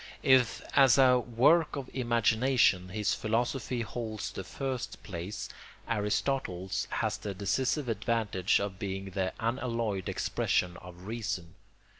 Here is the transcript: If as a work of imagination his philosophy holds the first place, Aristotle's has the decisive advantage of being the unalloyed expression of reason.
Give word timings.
If 0.23 0.63
as 0.75 0.97
a 0.97 1.19
work 1.19 1.75
of 1.75 1.87
imagination 1.93 2.89
his 2.89 3.13
philosophy 3.13 3.81
holds 3.81 4.31
the 4.31 4.43
first 4.43 5.03
place, 5.03 5.47
Aristotle's 5.87 6.87
has 6.89 7.17
the 7.19 7.35
decisive 7.35 7.87
advantage 7.87 8.59
of 8.59 8.79
being 8.79 9.11
the 9.11 9.31
unalloyed 9.39 10.09
expression 10.09 10.75
of 10.77 11.03
reason. 11.05 11.53